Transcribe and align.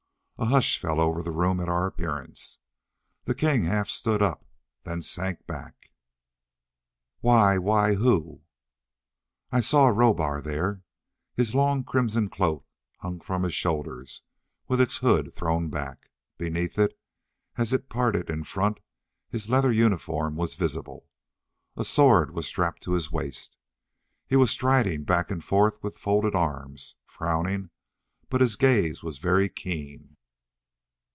A 0.39 0.45
hush 0.45 0.79
fell 0.79 0.99
over 0.99 1.21
the 1.21 1.29
room 1.29 1.59
at 1.59 1.69
our 1.69 1.85
appearance. 1.85 2.57
The 3.25 3.35
king 3.35 3.65
half 3.65 3.89
stood 3.89 4.23
up, 4.23 4.43
then 4.85 5.03
sank 5.03 5.45
back. 5.45 5.91
"Why 7.19 7.59
why 7.59 7.93
who" 7.93 8.41
I 9.51 9.59
saw 9.59 9.87
Rohbar 9.89 10.41
here. 10.41 10.81
His 11.35 11.53
long 11.53 11.83
crimson 11.83 12.27
cloak 12.27 12.65
hung 13.01 13.19
from 13.19 13.43
his 13.43 13.53
shoulders, 13.53 14.23
with 14.67 14.81
its 14.81 14.97
hood 14.97 15.31
thrown 15.31 15.69
back. 15.69 16.09
Beneath 16.39 16.79
it, 16.79 16.99
as 17.55 17.71
it 17.71 17.87
parted 17.87 18.27
in 18.27 18.43
front, 18.43 18.79
his 19.29 19.47
leather 19.47 19.71
uniform 19.71 20.35
was 20.35 20.55
visible. 20.55 21.07
A 21.77 21.85
sword 21.85 22.33
was 22.33 22.47
strapped 22.47 22.81
to 22.81 22.93
his 22.93 23.11
waist. 23.11 23.57
He 24.25 24.35
was 24.35 24.49
striding 24.49 25.03
back 25.03 25.29
and 25.29 25.43
forth 25.43 25.77
with 25.83 25.99
folded 25.99 26.33
arms, 26.33 26.95
frowning, 27.05 27.69
but 28.27 28.41
his 28.41 28.55
gaze 28.55 29.03
was 29.03 29.19
very 29.19 29.47
keen. 29.47 30.07